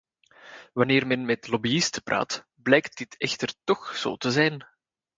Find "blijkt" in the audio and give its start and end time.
2.55-2.97